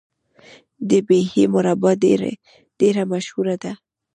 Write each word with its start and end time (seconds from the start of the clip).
د 0.89 0.91
بیحي 1.07 1.43
مربا 1.53 1.91
ډیره 2.81 3.03
مشهوره 3.11 3.55
ده. 3.63 3.71